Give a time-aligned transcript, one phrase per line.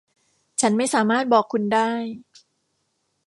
[0.61, 1.91] ฉันไม่สามารถบอกคุณได้.